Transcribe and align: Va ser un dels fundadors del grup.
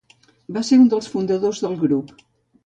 Va 0.55 0.63
ser 0.69 0.79
un 0.83 0.87
dels 0.93 1.09
fundadors 1.17 1.61
del 1.67 1.77
grup. 1.85 2.11